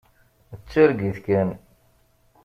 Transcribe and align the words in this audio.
D 0.59 0.61
targit 0.71 1.17
kan. 1.25 1.49